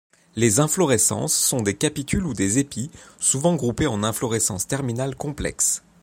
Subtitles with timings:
[0.35, 5.83] Les inflorescences sont des capitules ou des épis, souvent groupés en inflorescences terminales complexes.